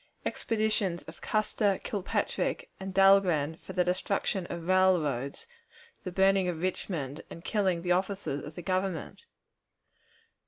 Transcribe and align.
Expeditions 0.25 1.03
of 1.03 1.21
Custer, 1.21 1.79
Kilpatrick, 1.83 2.71
and 2.79 2.91
Dahlgren 2.91 3.57
for 3.57 3.73
the 3.73 3.83
Destruction 3.83 4.47
of 4.47 4.67
Railroads, 4.67 5.45
the 6.01 6.11
Burning 6.11 6.47
of 6.47 6.59
Richmond, 6.59 7.21
and 7.29 7.45
Killing 7.45 7.83
the 7.83 7.91
Officers 7.91 8.43
of 8.43 8.55
the 8.55 8.63
Government. 8.63 9.21